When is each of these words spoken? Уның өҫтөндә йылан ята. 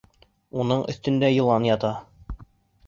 Уның 0.63 0.81
өҫтөндә 0.93 1.31
йылан 1.37 1.69
ята. 1.71 1.95